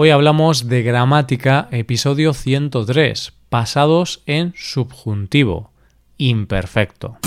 Hoy 0.00 0.10
hablamos 0.10 0.68
de 0.68 0.84
gramática, 0.84 1.66
episodio 1.72 2.32
103, 2.32 3.32
pasados 3.48 4.22
en 4.26 4.52
subjuntivo, 4.54 5.72
imperfecto. 6.18 7.18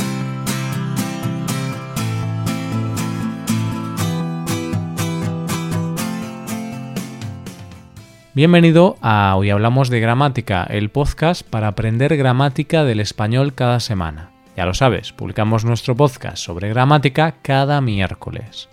Bienvenido 8.33 8.95
a 9.01 9.35
Hoy 9.35 9.49
Hablamos 9.49 9.89
de 9.89 9.99
Gramática, 9.99 10.63
el 10.63 10.87
podcast 10.91 11.45
para 11.45 11.67
aprender 11.67 12.15
gramática 12.15 12.85
del 12.85 13.01
español 13.01 13.53
cada 13.53 13.81
semana. 13.81 14.31
Ya 14.55 14.65
lo 14.65 14.73
sabes, 14.73 15.11
publicamos 15.11 15.65
nuestro 15.65 15.97
podcast 15.97 16.37
sobre 16.37 16.69
gramática 16.69 17.35
cada 17.41 17.81
miércoles. 17.81 18.69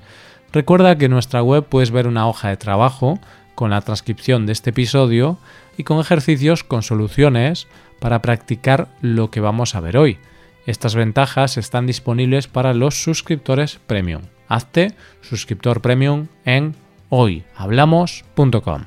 Recuerda 0.53 0.97
que 0.97 1.07
en 1.07 1.11
nuestra 1.11 1.43
web 1.43 1.65
puedes 1.65 1.91
ver 1.91 2.07
una 2.07 2.29
hoja 2.29 2.49
de 2.51 2.57
trabajo 2.57 3.19
con 3.59 3.71
la 3.71 3.81
transcripción 3.81 4.47
de 4.47 4.53
este 4.53 4.71
episodio 4.71 5.37
y 5.77 5.83
con 5.83 5.99
ejercicios 5.99 6.63
con 6.63 6.85
soluciones 6.85 7.67
para 7.99 8.23
practicar 8.23 8.87
lo 9.03 9.33
que 9.33 9.41
vamos 9.41 9.75
a 9.75 9.81
ver 9.81 9.97
hoy. 9.97 10.19
Estas 10.65 10.95
ventajas 10.95 11.57
están 11.57 11.85
disponibles 11.85 12.47
para 12.47 12.73
los 12.73 13.03
suscriptores 13.03 13.81
premium. 13.85 14.23
Hazte 14.47 14.95
suscriptor 15.23 15.81
premium 15.81 16.29
en 16.45 16.77
hoyhablamos.com. 17.09 18.83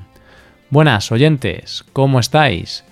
Buenas 0.70 1.12
oyentes, 1.12 1.84
¿cómo 1.92 2.18
estáis? 2.18 2.82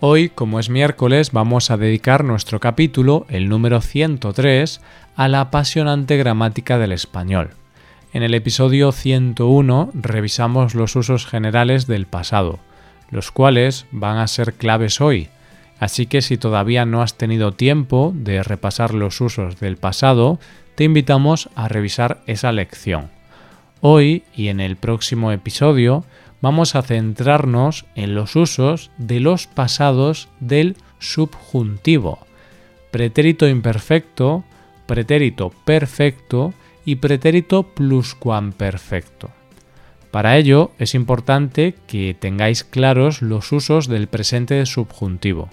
Hoy, 0.00 0.30
como 0.30 0.58
es 0.58 0.70
miércoles, 0.70 1.32
vamos 1.32 1.70
a 1.70 1.76
dedicar 1.76 2.24
nuestro 2.24 2.60
capítulo, 2.60 3.26
el 3.28 3.50
número 3.50 3.82
103, 3.82 4.80
a 5.16 5.28
la 5.28 5.42
apasionante 5.42 6.16
gramática 6.16 6.78
del 6.78 6.92
español. 6.92 7.50
En 8.12 8.22
el 8.22 8.34
episodio 8.34 8.92
101 8.92 9.90
revisamos 9.94 10.74
los 10.74 10.96
usos 10.96 11.26
generales 11.26 11.86
del 11.86 12.06
pasado, 12.06 12.58
los 13.10 13.30
cuales 13.30 13.86
van 13.90 14.18
a 14.18 14.26
ser 14.26 14.54
claves 14.54 15.00
hoy, 15.00 15.28
así 15.80 16.06
que 16.06 16.22
si 16.22 16.36
todavía 16.36 16.86
no 16.86 17.02
has 17.02 17.18
tenido 17.18 17.52
tiempo 17.52 18.12
de 18.14 18.42
repasar 18.42 18.94
los 18.94 19.20
usos 19.20 19.60
del 19.60 19.76
pasado, 19.76 20.38
te 20.76 20.84
invitamos 20.84 21.50
a 21.56 21.68
revisar 21.68 22.22
esa 22.26 22.52
lección. 22.52 23.10
Hoy 23.80 24.22
y 24.34 24.48
en 24.48 24.60
el 24.60 24.76
próximo 24.76 25.32
episodio 25.32 26.04
vamos 26.40 26.74
a 26.74 26.82
centrarnos 26.82 27.86
en 27.96 28.14
los 28.14 28.36
usos 28.36 28.90
de 28.98 29.20
los 29.20 29.46
pasados 29.46 30.28
del 30.40 30.76
subjuntivo, 30.98 32.20
pretérito 32.90 33.48
imperfecto, 33.48 34.44
pretérito 34.86 35.50
perfecto 35.64 36.54
y 36.86 36.96
pretérito 36.96 37.74
pluscuamperfecto. 37.74 39.30
Para 40.10 40.38
ello 40.38 40.70
es 40.78 40.94
importante 40.94 41.74
que 41.86 42.16
tengáis 42.18 42.64
claros 42.64 43.20
los 43.20 43.52
usos 43.52 43.88
del 43.88 44.06
presente 44.06 44.64
subjuntivo. 44.64 45.50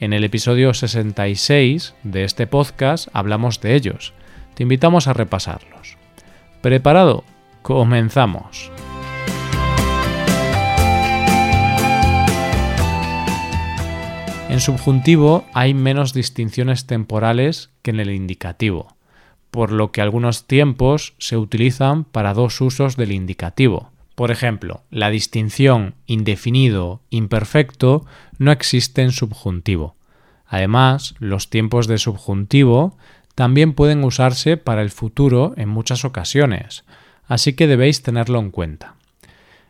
En 0.00 0.14
el 0.14 0.24
episodio 0.24 0.72
66 0.72 1.94
de 2.02 2.24
este 2.24 2.46
podcast 2.46 3.08
hablamos 3.12 3.60
de 3.60 3.74
ellos. 3.74 4.14
Te 4.54 4.62
invitamos 4.62 5.08
a 5.08 5.12
repasarlos. 5.12 5.98
¿Preparado? 6.62 7.24
Comenzamos. 7.60 8.70
En 14.48 14.60
subjuntivo 14.60 15.44
hay 15.54 15.74
menos 15.74 16.12
distinciones 16.12 16.86
temporales 16.86 17.70
que 17.82 17.90
en 17.90 18.00
el 18.00 18.10
indicativo, 18.10 18.94
por 19.52 19.70
lo 19.70 19.92
que 19.92 20.00
algunos 20.00 20.46
tiempos 20.46 21.12
se 21.18 21.36
utilizan 21.36 22.04
para 22.04 22.32
dos 22.32 22.58
usos 22.62 22.96
del 22.96 23.12
indicativo. 23.12 23.90
Por 24.14 24.30
ejemplo, 24.30 24.80
la 24.90 25.10
distinción 25.10 25.94
indefinido-imperfecto 26.06 28.06
no 28.38 28.50
existe 28.50 29.02
en 29.02 29.12
subjuntivo. 29.12 29.94
Además, 30.46 31.14
los 31.18 31.50
tiempos 31.50 31.86
de 31.86 31.98
subjuntivo 31.98 32.96
también 33.34 33.74
pueden 33.74 34.04
usarse 34.04 34.56
para 34.56 34.80
el 34.80 34.90
futuro 34.90 35.52
en 35.58 35.68
muchas 35.68 36.06
ocasiones, 36.06 36.84
así 37.26 37.52
que 37.52 37.66
debéis 37.66 38.02
tenerlo 38.02 38.38
en 38.38 38.50
cuenta. 38.50 38.94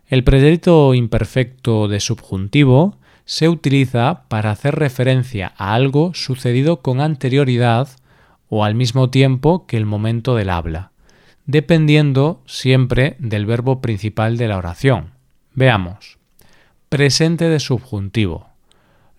El 0.06 0.22
pretérito 0.22 0.94
imperfecto 0.94 1.88
de 1.88 1.98
subjuntivo 1.98 2.98
se 3.24 3.48
utiliza 3.48 4.28
para 4.28 4.52
hacer 4.52 4.76
referencia 4.76 5.52
a 5.56 5.74
algo 5.74 6.14
sucedido 6.14 6.82
con 6.82 7.00
anterioridad 7.00 7.88
o 8.54 8.64
al 8.64 8.74
mismo 8.74 9.08
tiempo 9.08 9.66
que 9.66 9.78
el 9.78 9.86
momento 9.86 10.34
del 10.34 10.50
habla, 10.50 10.92
dependiendo 11.46 12.42
siempre 12.44 13.16
del 13.18 13.46
verbo 13.46 13.80
principal 13.80 14.36
de 14.36 14.46
la 14.46 14.58
oración. 14.58 15.12
Veamos. 15.54 16.18
Presente 16.90 17.48
de 17.48 17.58
subjuntivo. 17.58 18.48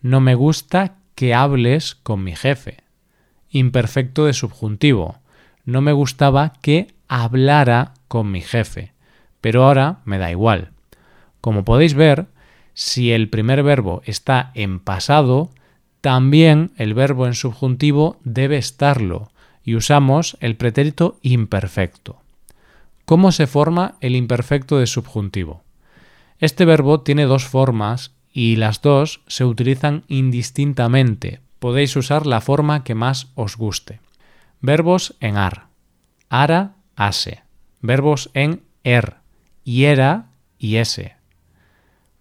No 0.04 0.22
me 0.22 0.36
gusta 0.36 0.98
que 1.16 1.34
hables 1.34 1.96
con 1.96 2.24
mi 2.24 2.36
jefe. 2.36 2.84
Imperfecto 3.50 4.26
de 4.26 4.34
subjuntivo. 4.34 5.18
No 5.66 5.82
me 5.82 5.94
gustaba 5.94 6.54
que 6.62 6.94
hablara 7.08 7.96
con 8.08 8.30
mi 8.30 8.42
jefe, 8.42 8.94
pero 9.42 9.64
ahora 9.64 10.02
me 10.06 10.20
da 10.20 10.30
igual. 10.30 10.74
Como 11.42 11.66
podéis 11.66 11.96
ver, 11.96 12.28
si 12.76 13.12
el 13.12 13.30
primer 13.30 13.64
verbo 13.64 14.04
está 14.06 14.52
en 14.54 14.80
pasado, 14.80 15.50
también 16.04 16.72
el 16.76 16.94
verbo 16.94 17.26
en 17.26 17.34
subjuntivo 17.34 18.20
debe 18.26 18.58
estarlo 18.58 19.32
y 19.64 19.76
usamos 19.76 20.36
el 20.42 20.58
pretérito 20.58 21.18
imperfecto. 21.22 22.22
¿Cómo 23.06 23.32
se 23.32 23.48
forma 23.48 23.96
el 24.02 24.16
imperfecto 24.18 24.78
de 24.78 24.86
subjuntivo? 24.86 25.64
Este 26.40 26.66
verbo 26.66 27.00
tiene 27.00 27.24
dos 27.24 27.46
formas 27.46 28.12
y 28.34 28.58
las 28.58 28.82
dos 28.82 29.22
se 29.28 29.46
utilizan 29.46 30.04
indistintamente. 30.10 31.40
Podéis 31.60 31.96
usar 31.96 32.28
la 32.28 32.42
forma 32.42 32.84
que 32.84 32.96
más 32.96 33.30
os 33.36 33.56
guste. 33.56 34.02
Verbos 34.60 35.16
en 35.22 35.38
ar. 35.38 35.68
Ara, 36.28 36.74
ase. 36.98 37.44
Verbos 37.80 38.30
en 38.34 38.62
er. 38.84 39.16
Hiera 39.64 40.28
y 40.60 40.76
ese 40.76 41.16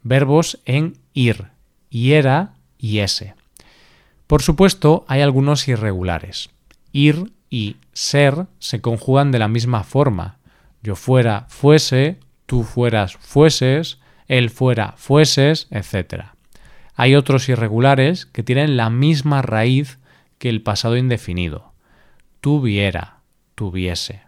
verbos 0.02 0.60
en 0.64 0.98
ir, 1.14 1.48
hiera 1.90 2.54
y 2.78 2.98
ese. 2.98 3.34
Por 4.32 4.40
supuesto, 4.40 5.04
hay 5.08 5.20
algunos 5.20 5.68
irregulares. 5.68 6.48
Ir 6.90 7.34
y 7.50 7.76
ser 7.92 8.46
se 8.60 8.80
conjugan 8.80 9.30
de 9.30 9.38
la 9.38 9.46
misma 9.46 9.84
forma. 9.84 10.38
Yo 10.82 10.96
fuera, 10.96 11.44
fuese, 11.50 12.18
tú 12.46 12.62
fueras, 12.62 13.18
fueses, 13.18 13.98
él 14.28 14.48
fuera, 14.48 14.94
fueses, 14.96 15.68
etc. 15.70 16.28
Hay 16.94 17.14
otros 17.14 17.50
irregulares 17.50 18.24
que 18.24 18.42
tienen 18.42 18.78
la 18.78 18.88
misma 18.88 19.42
raíz 19.42 19.98
que 20.38 20.48
el 20.48 20.62
pasado 20.62 20.96
indefinido. 20.96 21.74
Tuviera, 22.40 23.18
tuviese. 23.54 24.22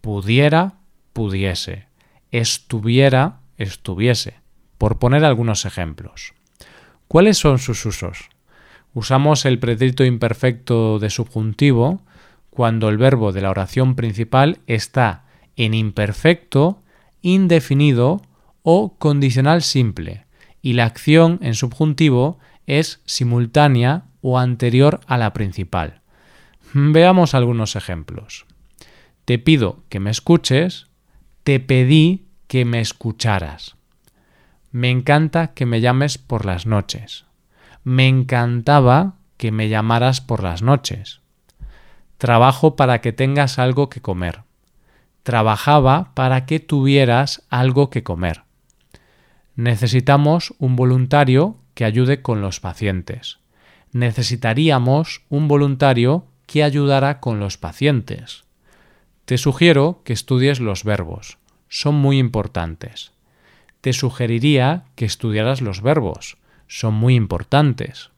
Pudiera, 0.00 0.74
pudiese. 1.12 1.86
Estuviera, 2.32 3.38
estuviese 3.58 4.40
por 4.76 4.98
poner 4.98 5.24
algunos 5.24 5.66
ejemplos. 5.66 6.34
¿Cuáles 7.06 7.38
son 7.38 7.60
sus 7.60 7.86
usos? 7.86 8.28
Usamos 8.96 9.44
el 9.44 9.58
pretérito 9.58 10.06
imperfecto 10.06 10.98
de 10.98 11.10
subjuntivo 11.10 12.00
cuando 12.48 12.88
el 12.88 12.96
verbo 12.96 13.30
de 13.30 13.42
la 13.42 13.50
oración 13.50 13.94
principal 13.94 14.60
está 14.66 15.26
en 15.54 15.74
imperfecto, 15.74 16.82
indefinido 17.20 18.22
o 18.62 18.96
condicional 18.96 19.60
simple 19.60 20.24
y 20.62 20.72
la 20.72 20.86
acción 20.86 21.38
en 21.42 21.52
subjuntivo 21.52 22.38
es 22.66 23.02
simultánea 23.04 24.04
o 24.22 24.38
anterior 24.38 25.00
a 25.06 25.18
la 25.18 25.34
principal. 25.34 26.00
Veamos 26.72 27.34
algunos 27.34 27.76
ejemplos. 27.76 28.46
Te 29.26 29.38
pido 29.38 29.84
que 29.90 30.00
me 30.00 30.08
escuches, 30.08 30.86
te 31.44 31.60
pedí 31.60 32.28
que 32.46 32.64
me 32.64 32.80
escucharas. 32.80 33.76
Me 34.72 34.88
encanta 34.88 35.52
que 35.52 35.66
me 35.66 35.82
llames 35.82 36.16
por 36.16 36.46
las 36.46 36.64
noches. 36.64 37.25
Me 37.86 38.08
encantaba 38.08 39.14
que 39.36 39.52
me 39.52 39.68
llamaras 39.68 40.20
por 40.20 40.42
las 40.42 40.60
noches. 40.60 41.20
Trabajo 42.18 42.74
para 42.74 43.00
que 43.00 43.12
tengas 43.12 43.60
algo 43.60 43.88
que 43.88 44.00
comer. 44.02 44.42
Trabajaba 45.22 46.10
para 46.14 46.46
que 46.46 46.58
tuvieras 46.58 47.44
algo 47.48 47.88
que 47.88 48.02
comer. 48.02 48.42
Necesitamos 49.54 50.52
un 50.58 50.74
voluntario 50.74 51.58
que 51.74 51.84
ayude 51.84 52.22
con 52.22 52.40
los 52.40 52.58
pacientes. 52.58 53.38
Necesitaríamos 53.92 55.22
un 55.28 55.46
voluntario 55.46 56.26
que 56.46 56.64
ayudara 56.64 57.20
con 57.20 57.38
los 57.38 57.56
pacientes. 57.56 58.42
Te 59.26 59.38
sugiero 59.38 60.00
que 60.02 60.12
estudies 60.12 60.58
los 60.58 60.82
verbos. 60.82 61.38
Son 61.68 61.94
muy 61.94 62.18
importantes 62.18 63.12
te 63.86 63.92
sugeriría 63.92 64.82
que 64.96 65.04
estudiaras 65.04 65.60
los 65.60 65.80
verbos. 65.80 66.38
Son 66.66 66.94
muy 66.94 67.14
importantes. 67.14 68.10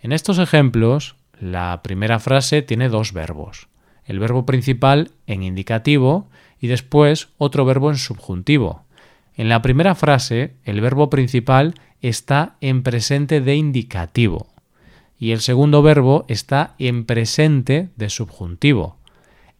En 0.00 0.12
estos 0.12 0.38
ejemplos, 0.38 1.16
la 1.40 1.80
primera 1.82 2.18
frase 2.18 2.62
tiene 2.62 2.88
dos 2.88 3.12
verbos. 3.12 3.68
El 4.04 4.18
verbo 4.18 4.44
principal 4.46 5.10
en 5.26 5.42
indicativo 5.42 6.28
y 6.60 6.66
después 6.66 7.28
otro 7.38 7.64
verbo 7.64 7.90
en 7.90 7.96
subjuntivo. 7.96 8.82
En 9.36 9.48
la 9.48 9.62
primera 9.62 9.94
frase, 9.94 10.54
el 10.64 10.80
verbo 10.80 11.10
principal 11.10 11.74
está 12.02 12.56
en 12.60 12.82
presente 12.82 13.40
de 13.40 13.56
indicativo 13.56 14.54
y 15.18 15.32
el 15.32 15.40
segundo 15.40 15.82
verbo 15.82 16.24
está 16.28 16.74
en 16.78 17.04
presente 17.04 17.88
de 17.96 18.10
subjuntivo. 18.10 18.98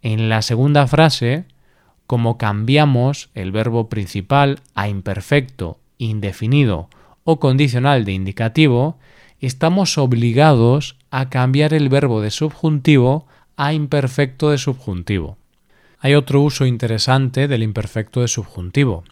En 0.02 0.28
la 0.28 0.42
segunda 0.42 0.86
frase, 0.86 1.46
como 2.06 2.36
cambiamos 2.36 3.30
el 3.34 3.50
verbo 3.50 3.88
principal 3.88 4.60
a 4.74 4.88
imperfecto, 4.88 5.78
indefinido 5.96 6.90
o 7.24 7.40
condicional 7.40 8.04
de 8.04 8.12
indicativo, 8.12 8.98
estamos 9.40 9.98
obligados 9.98 10.96
a 11.10 11.28
cambiar 11.28 11.74
el 11.74 11.88
verbo 11.88 12.20
de 12.20 12.30
subjuntivo 12.30 13.26
a 13.56 13.72
imperfecto 13.72 14.50
de 14.50 14.58
subjuntivo. 14.58 15.38
Hay 15.98 16.14
otro 16.14 16.42
uso 16.42 16.66
interesante 16.66 17.48
del 17.48 17.62
imperfecto 17.62 18.20
de 18.20 18.28
subjuntivo. 18.28 19.04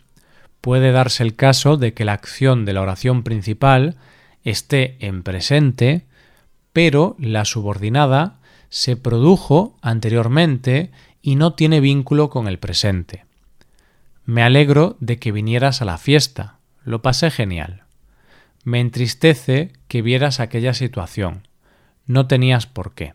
Puede 0.60 0.92
darse 0.92 1.22
el 1.22 1.34
caso 1.34 1.76
de 1.76 1.94
que 1.94 2.04
la 2.04 2.12
acción 2.12 2.64
de 2.64 2.72
la 2.72 2.82
oración 2.82 3.22
principal 3.22 3.96
esté 4.44 4.96
en 5.00 5.22
presente, 5.22 6.04
pero 6.72 7.16
la 7.18 7.44
subordinada 7.44 8.40
se 8.68 8.96
produjo 8.96 9.76
anteriormente 9.82 10.90
y 11.20 11.36
no 11.36 11.54
tiene 11.54 11.80
vínculo 11.80 12.30
con 12.30 12.48
el 12.48 12.58
presente. 12.58 13.24
Me 14.24 14.42
alegro 14.42 14.96
de 15.00 15.18
que 15.18 15.32
vinieras 15.32 15.82
a 15.82 15.84
la 15.84 15.98
fiesta. 15.98 16.58
Lo 16.84 17.02
pasé 17.02 17.30
genial. 17.30 17.81
Me 18.64 18.80
entristece 18.80 19.72
que 19.88 20.02
vieras 20.02 20.40
aquella 20.40 20.74
situación. 20.74 21.48
No 22.06 22.26
tenías 22.26 22.66
por 22.66 22.94
qué. 22.94 23.14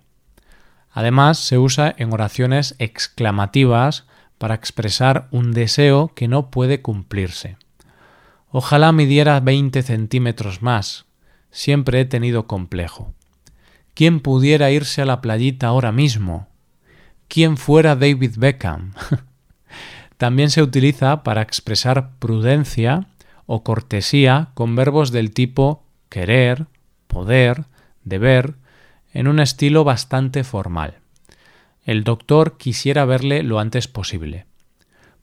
Además, 0.92 1.38
se 1.38 1.58
usa 1.58 1.94
en 1.98 2.12
oraciones 2.12 2.76
exclamativas 2.80 4.06
para 4.38 4.56
expresar 4.56 5.28
un 5.32 5.52
deseo 5.52 6.12
que 6.16 6.28
no 6.28 6.50
puede 6.50 6.82
cumplirse. 6.82 7.58
Ojalá 8.50 8.92
midiera 8.92 9.40
20 9.40 9.82
centímetros 9.84 10.62
más. 10.62 11.06
Siempre 11.52 12.02
he 12.02 12.06
tenido 12.06 12.48
complejo. 12.48 13.14
¿Quién 13.94 14.20
pudiera 14.20 14.70
irse 14.72 15.02
a 15.02 15.06
la 15.06 15.22
playita 15.22 15.68
ahora 15.68 15.92
mismo? 15.92 16.48
¿Quién 17.28 17.58
fuera 17.58 17.96
David 17.96 18.36
Beckham? 18.38 18.94
También 20.18 20.50
se 20.50 20.62
utiliza 20.62 21.24
para 21.24 21.42
expresar 21.42 22.12
prudencia 22.20 23.08
o 23.48 23.64
cortesía 23.64 24.50
con 24.54 24.76
verbos 24.76 25.12
del 25.12 25.32
tipo 25.32 25.84
querer, 26.10 26.68
poder, 27.08 27.66
deber, 28.04 28.56
en 29.14 29.28
un 29.28 29.40
estilo 29.40 29.84
bastante 29.84 30.44
formal. 30.44 31.00
El 31.84 32.04
doctor 32.04 32.58
quisiera 32.58 33.06
verle 33.06 33.42
lo 33.42 33.60
antes 33.60 33.88
posible. 33.88 34.46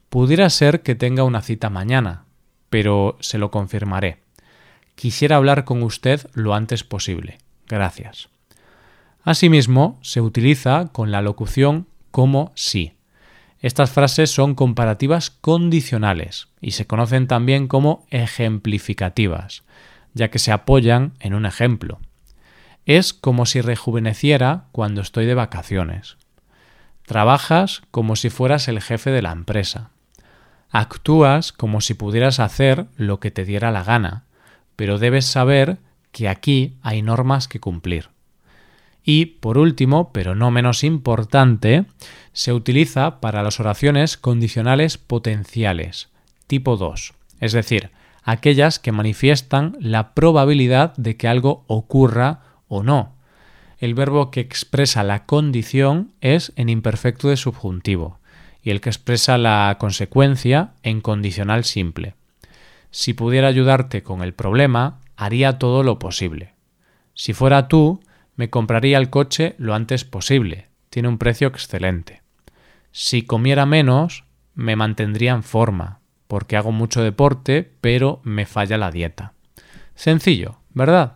Pudiera 0.08 0.48
ser 0.50 0.82
que 0.82 0.94
tenga 0.94 1.22
una 1.22 1.42
cita 1.42 1.70
mañana, 1.70 2.24
pero 2.70 3.16
se 3.20 3.38
lo 3.38 3.50
confirmaré. 3.50 4.18
Quisiera 4.94 5.36
hablar 5.36 5.64
con 5.64 5.82
usted 5.82 6.26
lo 6.32 6.54
antes 6.54 6.82
posible. 6.82 7.38
Gracias. 7.68 8.30
Asimismo, 9.22 9.98
se 10.02 10.20
utiliza 10.20 10.88
con 10.92 11.10
la 11.10 11.22
locución 11.22 11.86
como 12.10 12.52
sí. 12.54 12.93
Estas 13.64 13.92
frases 13.92 14.30
son 14.30 14.54
comparativas 14.54 15.30
condicionales 15.30 16.48
y 16.60 16.72
se 16.72 16.86
conocen 16.86 17.26
también 17.26 17.66
como 17.66 18.04
ejemplificativas, 18.10 19.62
ya 20.12 20.28
que 20.28 20.38
se 20.38 20.52
apoyan 20.52 21.14
en 21.18 21.32
un 21.32 21.46
ejemplo. 21.46 21.98
Es 22.84 23.14
como 23.14 23.46
si 23.46 23.62
rejuveneciera 23.62 24.64
cuando 24.70 25.00
estoy 25.00 25.24
de 25.24 25.32
vacaciones. 25.32 26.18
Trabajas 27.06 27.80
como 27.90 28.16
si 28.16 28.28
fueras 28.28 28.68
el 28.68 28.82
jefe 28.82 29.10
de 29.10 29.22
la 29.22 29.32
empresa. 29.32 29.88
Actúas 30.68 31.50
como 31.54 31.80
si 31.80 31.94
pudieras 31.94 32.40
hacer 32.40 32.84
lo 32.98 33.18
que 33.18 33.30
te 33.30 33.46
diera 33.46 33.72
la 33.72 33.82
gana, 33.82 34.24
pero 34.76 34.98
debes 34.98 35.24
saber 35.24 35.78
que 36.12 36.28
aquí 36.28 36.76
hay 36.82 37.00
normas 37.00 37.48
que 37.48 37.60
cumplir. 37.60 38.10
Y, 39.04 39.26
por 39.26 39.58
último, 39.58 40.12
pero 40.12 40.34
no 40.34 40.50
menos 40.50 40.82
importante, 40.82 41.84
se 42.32 42.52
utiliza 42.52 43.20
para 43.20 43.42
las 43.42 43.60
oraciones 43.60 44.16
condicionales 44.16 44.96
potenciales, 44.98 46.08
tipo 46.46 46.76
2, 46.76 47.12
es 47.40 47.52
decir, 47.52 47.90
aquellas 48.22 48.78
que 48.78 48.92
manifiestan 48.92 49.76
la 49.78 50.14
probabilidad 50.14 50.96
de 50.96 51.16
que 51.16 51.28
algo 51.28 51.64
ocurra 51.68 52.40
o 52.66 52.82
no, 52.82 53.14
el 53.78 53.94
verbo 53.94 54.30
que 54.30 54.40
expresa 54.40 55.02
la 55.02 55.26
condición 55.26 56.12
es 56.22 56.52
en 56.56 56.70
imperfecto 56.70 57.28
de 57.28 57.36
subjuntivo 57.36 58.18
y 58.62 58.70
el 58.70 58.80
que 58.80 58.88
expresa 58.88 59.36
la 59.36 59.76
consecuencia 59.78 60.72
en 60.82 61.02
condicional 61.02 61.64
simple. 61.64 62.14
Si 62.90 63.12
pudiera 63.12 63.48
ayudarte 63.48 64.02
con 64.02 64.22
el 64.22 64.32
problema, 64.32 65.00
haría 65.16 65.58
todo 65.58 65.82
lo 65.82 65.98
posible. 65.98 66.54
Si 67.12 67.34
fuera 67.34 67.68
tú, 67.68 68.00
me 68.36 68.50
compraría 68.50 68.98
el 68.98 69.10
coche 69.10 69.54
lo 69.58 69.74
antes 69.74 70.04
posible. 70.04 70.68
Tiene 70.90 71.08
un 71.08 71.18
precio 71.18 71.48
excelente. 71.48 72.22
Si 72.92 73.22
comiera 73.22 73.66
menos, 73.66 74.24
me 74.54 74.76
mantendría 74.76 75.32
en 75.32 75.42
forma, 75.42 76.00
porque 76.28 76.56
hago 76.56 76.72
mucho 76.72 77.02
deporte, 77.02 77.72
pero 77.80 78.20
me 78.22 78.46
falla 78.46 78.78
la 78.78 78.90
dieta. 78.90 79.32
Sencillo, 79.94 80.58
¿verdad? 80.72 81.14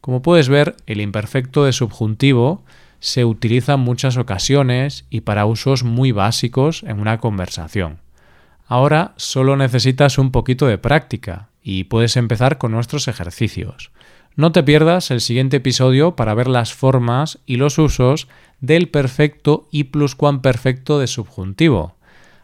Como 0.00 0.22
puedes 0.22 0.48
ver, 0.48 0.76
el 0.86 1.00
imperfecto 1.00 1.64
de 1.64 1.72
subjuntivo 1.72 2.64
se 3.00 3.24
utiliza 3.24 3.74
en 3.74 3.80
muchas 3.80 4.16
ocasiones 4.16 5.06
y 5.10 5.20
para 5.22 5.46
usos 5.46 5.84
muy 5.84 6.12
básicos 6.12 6.82
en 6.82 7.00
una 7.00 7.18
conversación. 7.18 7.98
Ahora 8.66 9.14
solo 9.16 9.56
necesitas 9.56 10.18
un 10.18 10.30
poquito 10.30 10.66
de 10.66 10.78
práctica 10.78 11.48
y 11.62 11.84
puedes 11.84 12.16
empezar 12.16 12.58
con 12.58 12.72
nuestros 12.72 13.08
ejercicios. 13.08 13.90
No 14.38 14.52
te 14.52 14.62
pierdas 14.62 15.10
el 15.10 15.20
siguiente 15.20 15.56
episodio 15.56 16.14
para 16.14 16.32
ver 16.32 16.46
las 16.46 16.72
formas 16.72 17.40
y 17.44 17.56
los 17.56 17.76
usos 17.76 18.28
del 18.60 18.88
perfecto 18.88 19.66
y 19.72 19.84
pluscuamperfecto 19.84 21.00
de 21.00 21.08
subjuntivo. 21.08 21.96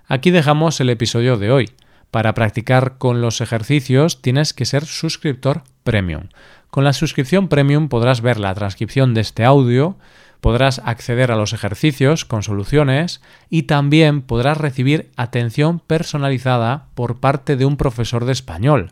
Aquí 0.08 0.32
dejamos 0.32 0.80
el 0.80 0.90
episodio 0.90 1.36
de 1.36 1.52
hoy. 1.52 1.70
Para 2.10 2.34
practicar 2.34 2.98
con 2.98 3.20
los 3.20 3.40
ejercicios 3.40 4.20
tienes 4.22 4.52
que 4.52 4.64
ser 4.64 4.86
suscriptor 4.86 5.62
premium. 5.84 6.30
Con 6.68 6.82
la 6.82 6.92
suscripción 6.92 7.46
premium 7.46 7.88
podrás 7.88 8.22
ver 8.22 8.40
la 8.40 8.52
transcripción 8.54 9.14
de 9.14 9.20
este 9.20 9.44
audio, 9.44 9.96
podrás 10.40 10.80
acceder 10.84 11.30
a 11.30 11.36
los 11.36 11.52
ejercicios 11.52 12.24
con 12.24 12.42
soluciones 12.42 13.22
y 13.50 13.64
también 13.64 14.22
podrás 14.22 14.58
recibir 14.58 15.12
atención 15.14 15.78
personalizada 15.78 16.88
por 16.96 17.20
parte 17.20 17.54
de 17.54 17.66
un 17.66 17.76
profesor 17.76 18.24
de 18.24 18.32
español. 18.32 18.90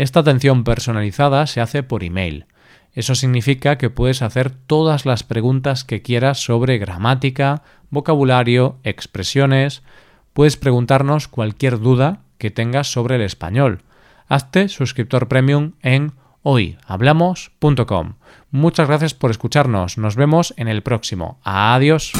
Esta 0.00 0.20
atención 0.20 0.64
personalizada 0.64 1.46
se 1.46 1.60
hace 1.60 1.82
por 1.82 2.04
email. 2.04 2.46
Eso 2.94 3.14
significa 3.14 3.76
que 3.76 3.90
puedes 3.90 4.22
hacer 4.22 4.48
todas 4.48 5.04
las 5.04 5.24
preguntas 5.24 5.84
que 5.84 6.00
quieras 6.00 6.42
sobre 6.42 6.78
gramática, 6.78 7.64
vocabulario, 7.90 8.78
expresiones. 8.82 9.82
Puedes 10.32 10.56
preguntarnos 10.56 11.28
cualquier 11.28 11.80
duda 11.80 12.22
que 12.38 12.50
tengas 12.50 12.90
sobre 12.90 13.16
el 13.16 13.20
español. 13.20 13.82
Hazte 14.26 14.70
suscriptor 14.70 15.28
premium 15.28 15.72
en 15.82 16.14
hoyhablamos.com. 16.44 18.14
Muchas 18.50 18.88
gracias 18.88 19.12
por 19.12 19.30
escucharnos. 19.30 19.98
Nos 19.98 20.16
vemos 20.16 20.54
en 20.56 20.68
el 20.68 20.82
próximo. 20.82 21.40
Adiós. 21.44 22.14